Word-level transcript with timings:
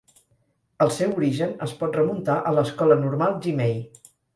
El 0.85 0.93
seu 0.95 1.13
origen 1.21 1.55
es 1.67 1.77
pot 1.85 2.01
remuntar 2.03 2.41
a 2.55 2.59
l'Escola 2.59 3.03
normal 3.07 3.41
Jimei. 3.49 3.83